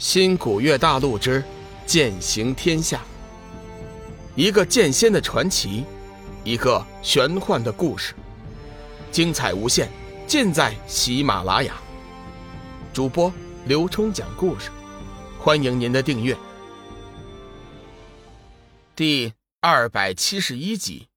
[0.00, 1.44] 新古月大陆之
[1.84, 3.02] 剑行天下，
[4.34, 5.84] 一个剑仙的传奇，
[6.42, 8.14] 一个玄幻的故事，
[9.12, 9.90] 精彩无限，
[10.26, 11.74] 尽在喜马拉雅。
[12.94, 13.30] 主播
[13.66, 14.70] 刘冲讲故事，
[15.38, 16.34] 欢迎您的订阅。
[18.96, 21.08] 第二百七十一集，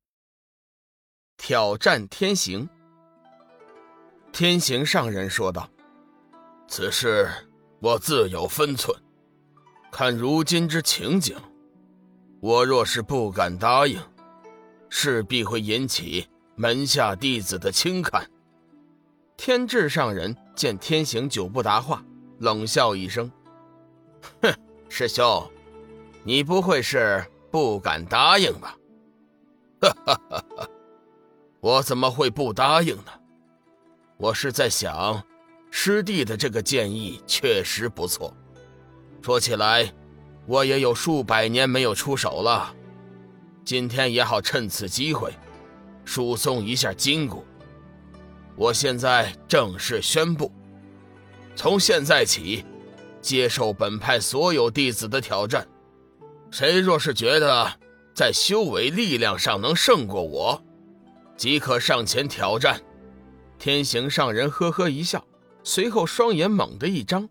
[1.37, 2.67] 挑战天行。
[4.33, 5.69] 天行上人说道
[6.67, 7.31] ：“此事。”
[7.83, 8.97] 我自有分寸，
[9.91, 11.35] 看如今之情景，
[12.39, 14.01] 我若是不敢答应，
[14.87, 18.25] 势必会引起门下弟子的轻看。
[19.35, 22.01] 天智上人见天行久不答话，
[22.39, 23.29] 冷笑一声
[24.41, 24.53] ：“哼，
[24.87, 25.51] 师兄，
[26.23, 27.21] 你不会是
[27.51, 28.77] 不敢答应吧
[29.83, 30.69] ？”“哈哈哈哈
[31.59, 33.11] 我怎么会不答应呢？
[34.15, 35.21] 我是在想。”
[35.75, 38.31] 师弟的这个建议确实不错。
[39.23, 39.91] 说起来，
[40.45, 42.73] 我也有数百年没有出手了，
[43.65, 45.33] 今天也好趁此机会，
[46.05, 47.43] 输送一下筋骨。
[48.55, 50.51] 我现在正式宣布，
[51.55, 52.63] 从现在起，
[53.19, 55.67] 接受本派所有弟子的挑战。
[56.51, 57.67] 谁若是觉得
[58.13, 60.63] 在修为力量上能胜过我，
[61.35, 62.79] 即可上前挑战。
[63.57, 65.25] 天行上人呵呵一笑。
[65.65, 67.29] 随后，双眼猛地一张，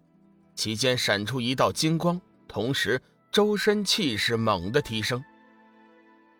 [0.54, 5.22] 其间闪出一道金光，同时周身气势猛地提升。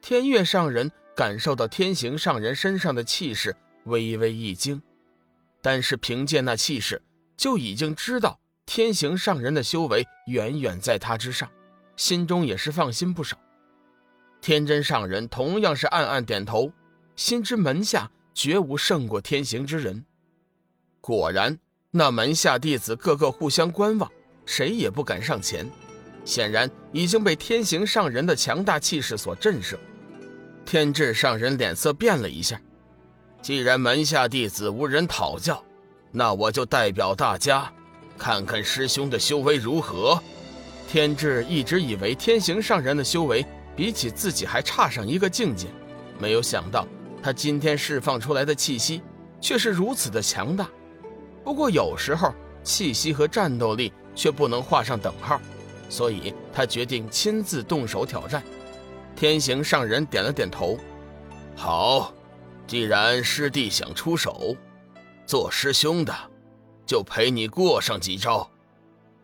[0.00, 3.54] 天月上人感受到天行上人身上的气势，
[3.84, 4.80] 微微一惊，
[5.60, 7.00] 但是凭借那气势，
[7.36, 11.48] 就已经知道天行上人的修为远远在他之上，
[11.96, 13.38] 心中也是放心不少。
[14.40, 16.72] 天真上人同样是暗暗点头，
[17.16, 20.06] 心知门下绝无胜过天行之人。
[21.02, 21.58] 果然。
[21.94, 24.10] 那门下弟子个个互相观望，
[24.46, 25.70] 谁也不敢上前，
[26.24, 29.76] 显然已经被天行上人的强大气势所震慑。
[30.64, 32.58] 天智上人脸色变了一下，
[33.42, 35.62] 既然门下弟子无人讨教，
[36.10, 37.70] 那我就代表大家，
[38.16, 40.19] 看看师兄的修为如何。
[40.88, 43.44] 天智一直以为天行上人的修为
[43.76, 45.66] 比起自己还差上一个境界，
[46.19, 46.88] 没有想到
[47.22, 49.02] 他今天释放出来的气息
[49.42, 50.66] 却是如此的强大。
[51.44, 52.32] 不过有时候
[52.62, 55.41] 气息和战斗力却不能画上等号，
[55.88, 58.42] 所以他决定亲自动手挑战。
[59.16, 60.78] 天行上人点了点头
[61.54, 62.12] ：“好，
[62.66, 64.56] 既然师弟想出手，
[65.26, 66.14] 做师兄的
[66.86, 68.48] 就陪你过上几招。”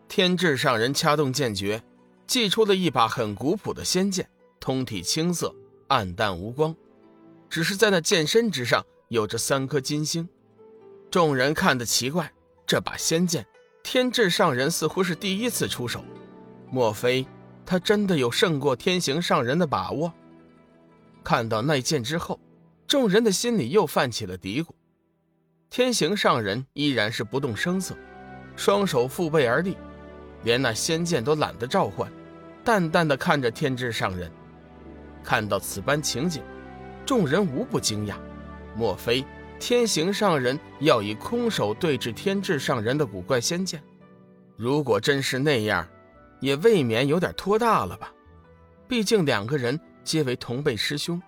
[0.07, 1.81] 天智上人掐动剑诀，
[2.25, 4.27] 祭出了一把很古朴的仙剑，
[4.59, 5.53] 通体青色，
[5.87, 6.75] 暗淡无光，
[7.49, 10.27] 只是在那剑身之上有着三颗金星。
[11.11, 12.31] 众人看得奇怪，
[12.67, 13.43] 这把仙剑，
[13.81, 16.03] 天智上人似乎是第一次出手，
[16.69, 17.25] 莫非
[17.65, 20.13] 他真的有胜过天行上人的把握？
[21.23, 22.39] 看到那剑之后，
[22.87, 24.69] 众人的心里又泛起了嘀咕。
[25.71, 27.95] 天行上人依然是不动声色，
[28.55, 29.75] 双手负背而立，
[30.43, 32.11] 连那仙剑都懒得召唤，
[32.63, 34.31] 淡淡的看着天智上人。
[35.23, 36.43] 看到此般情景，
[37.03, 38.13] 众人无不惊讶，
[38.75, 39.25] 莫非？
[39.59, 43.83] 天行上人要以空手对峙天智上人的古怪仙剑，
[44.55, 45.87] 如果真是那样，
[46.39, 48.11] 也未免有点拖大了吧？
[48.87, 51.21] 毕竟两个人皆为同辈师兄，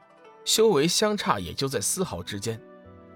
[0.46, 2.60] 修为相差也就在丝毫之间。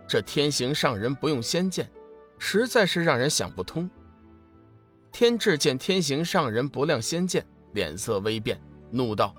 [0.07, 1.89] 这天行上人不用仙剑，
[2.37, 3.89] 实在是让人想不通。
[5.11, 8.61] 天智见天行上人不亮仙剑，脸色微变，
[8.91, 9.33] 怒道：“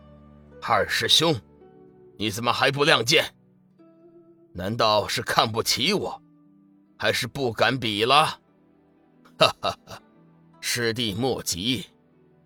[0.67, 1.39] 二师兄，
[2.17, 3.25] 你怎么还不亮剑？”
[4.57, 6.23] 难道是看不起我，
[6.97, 8.41] 还是不敢比了？
[9.39, 10.03] 哈哈哈！
[10.61, 11.85] 师弟莫急，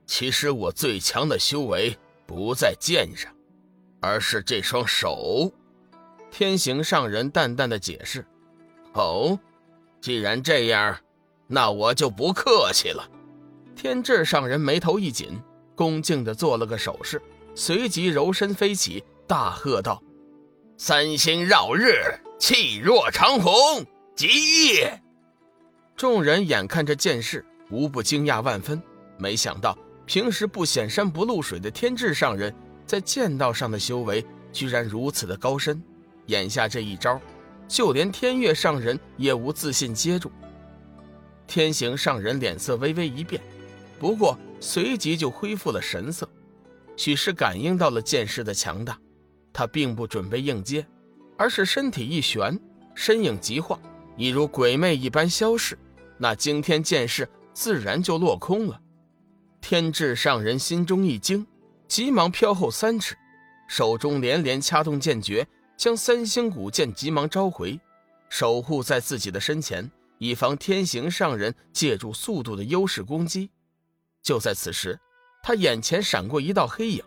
[0.06, 3.32] 其实我最强的修为不在剑上，
[4.00, 5.52] 而是这双手。
[6.32, 8.26] 天行上人淡淡的解释
[8.94, 9.38] ：“哦，
[10.00, 10.98] 既然这样，
[11.46, 13.08] 那我就不客气了。”
[13.76, 15.40] 天智上人眉头一紧，
[15.74, 17.22] 恭敬的做了个手势，
[17.54, 20.02] 随即柔身飞起，大喝道。
[20.82, 21.92] 三星绕日，
[22.38, 23.52] 气若长虹，
[24.16, 24.98] 极也！
[25.94, 28.82] 众人眼看着剑势，无不惊讶万分。
[29.18, 32.50] 没想到平时不显山不露水的天智上人，
[32.86, 34.24] 在剑道上的修为
[34.54, 35.82] 居然如此的高深。
[36.28, 37.20] 眼下这一招，
[37.68, 40.32] 就连天月上人也无自信接住。
[41.46, 43.38] 天行上人脸色微微一变，
[43.98, 46.26] 不过随即就恢复了神色，
[46.96, 48.98] 许是感应到了剑势的强大。
[49.52, 50.86] 他并不准备应接，
[51.36, 52.58] 而是身体一旋，
[52.94, 53.80] 身影急晃，
[54.16, 55.78] 一如鬼魅一般消逝。
[56.18, 58.80] 那惊天剑势自然就落空了。
[59.60, 61.46] 天智上人心中一惊，
[61.88, 63.16] 急忙飘后三尺，
[63.68, 67.80] 手中连连掐动剑诀，将三星古剑急忙召回，
[68.28, 73.50] 守护在自己的身前，以防天行上人借助速度的优势攻击。
[74.22, 74.98] 就在此时，
[75.42, 77.02] 他眼前闪过一道黑影，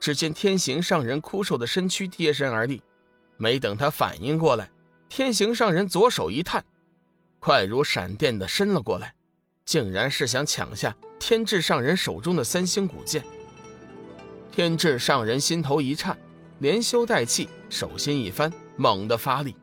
[0.00, 2.82] 只见天行上人枯瘦的身躯贴身而立，
[3.36, 4.70] 没等他反应过来，
[5.10, 6.64] 天行上人左手一探，
[7.38, 9.14] 快如闪电的伸了过来，
[9.66, 10.96] 竟然是想抢下。
[11.18, 13.22] 天智上人手中的三星古剑，
[14.50, 16.18] 天智上人心头一颤，
[16.60, 19.54] 连羞带气，手心一翻，猛地发力，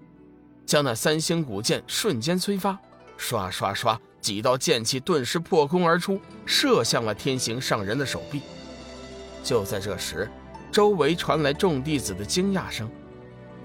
[0.67, 2.77] 将那三星古剑瞬间催发，
[3.17, 8.41] 刷刷刷，几道剑气顿时破空而出，射向了天行上人的手臂。
[9.43, 10.29] 就在这时，
[10.71, 12.89] 周围传来众弟子的惊讶声，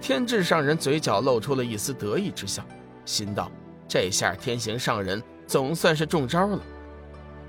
[0.00, 2.64] 天智上人嘴角露出了一丝得意之笑，
[3.04, 3.50] 心道：
[3.88, 6.60] 这下天行上人总算是中招了。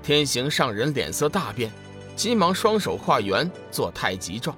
[0.02, 1.72] 天行上人脸色大变，
[2.14, 4.56] 急忙双手化圆做太极状。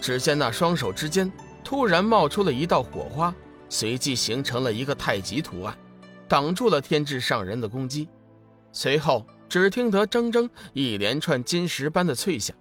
[0.00, 1.30] 只见那双手之间
[1.62, 3.34] 突然冒出了一道火花，
[3.68, 5.76] 随即形成了一个太极图案，
[6.28, 8.08] 挡住了天智上人的攻击。
[8.72, 12.54] 随后只听得铮铮一连串金石般的脆响，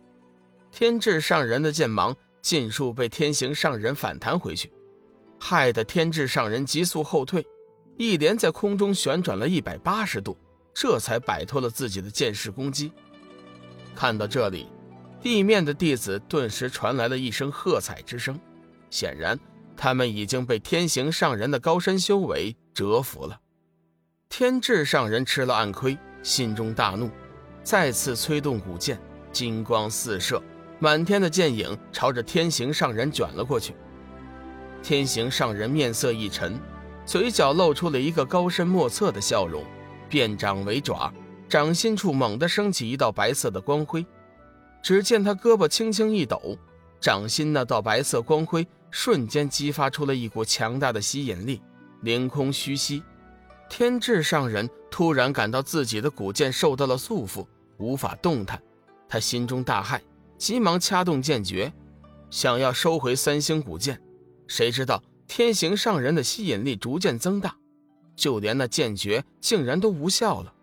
[0.77, 4.69] 天智上人的剑芒尽数被天行上人反弹回去，
[5.39, 7.47] 害得天智上人急速后退，
[7.95, 10.37] 一连在空中旋转了一百八十度。
[10.73, 12.91] 这才摆脱了自己的剑势攻击。
[13.95, 14.67] 看到这里，
[15.21, 18.37] 地面的弟子顿时传来了一声喝彩之声。
[18.89, 19.39] 显然，
[19.77, 23.39] 他们已经被天行上人的高深修为折服了。
[24.27, 27.09] 天智上人吃了暗亏，心中大怒，
[27.63, 28.99] 再次催动古剑，
[29.31, 30.43] 金光四射，
[30.79, 33.73] 满天的剑影朝着天行上人卷了过去。
[34.83, 36.59] 天行上人面色一沉，
[37.05, 39.63] 嘴角露出了一个高深莫测的笑容。
[40.07, 41.11] 变掌为爪，
[41.49, 44.05] 掌心处猛地升起一道白色的光辉。
[44.83, 46.55] 只见他胳膊轻轻一抖，
[46.99, 51.59] 掌心那道白色光辉瞬间激发出了一股强大的吸引力，
[52.01, 53.01] 凌空虚息。
[53.67, 58.61] 天智上人突然感到自己的古剑受到了束缚，无法动弹。
[59.09, 59.99] 他心中大骇，
[60.37, 61.71] 急忙掐动剑诀，
[62.29, 64.01] 想要收回三星古剑。
[64.47, 67.55] 谁知道天行上人的吸引力逐渐增大。
[68.15, 70.53] 就连那剑诀竟然都无效了，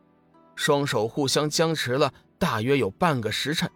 [0.56, 3.70] 双手互相僵持了大约有半个时辰，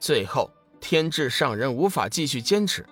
[0.00, 0.50] 最后
[0.80, 2.84] 天智上人无法继续坚持，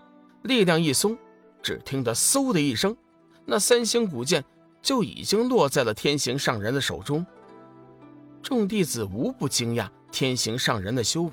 [0.43, 1.19] 力量一松，
[1.61, 2.97] 只听得嗖的一声，
[3.45, 4.45] 那三星古剑
[4.81, 7.27] 就已经落在了天行上人的手中。
[8.41, 11.33] 众弟子无不惊讶天行上人的修为，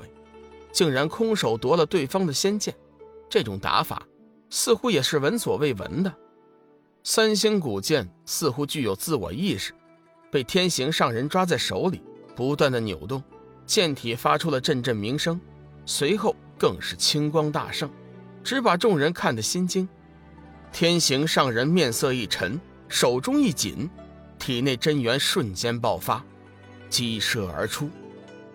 [0.71, 2.73] 竟然空手夺了对方的仙剑，
[3.29, 4.01] 这种打法
[4.50, 6.13] 似乎也是闻所未闻的。
[7.03, 9.73] 三星古剑似乎具有自我意识，
[10.31, 12.01] 被天行上人抓在手里，
[12.35, 13.23] 不断的扭动，
[13.65, 15.39] 剑体发出了阵阵鸣声，
[15.85, 17.89] 随后更是青光大盛，
[18.44, 19.88] 只把众人看得心惊。
[20.71, 23.89] 天行上人面色一沉，手中一紧，
[24.38, 26.24] 体内真元瞬间爆发，
[26.88, 27.89] 激射而出，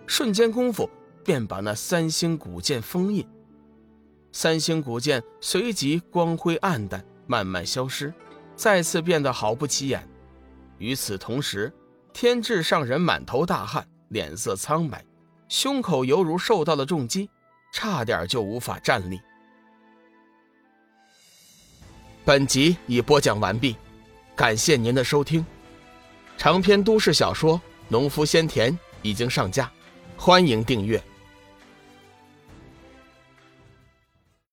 [0.07, 0.89] 瞬间功夫
[1.27, 3.27] 便把那三星古剑封印。
[4.31, 8.13] 三星古剑随即光辉暗淡，慢慢消失。
[8.55, 10.07] 再次变得好不起眼。
[10.77, 11.73] 与此同时，
[12.13, 15.03] 天智上人满头大汗，脸色苍白，
[15.49, 17.29] 胸口犹如受到了重击，
[17.73, 19.19] 差点就无法站立。
[22.23, 23.75] 本集已播讲完毕，
[24.33, 25.45] 感谢您的收听。
[26.37, 27.57] 长篇都市小说
[27.89, 29.69] 《农夫先田》已经上架，
[30.15, 31.03] 欢迎订阅。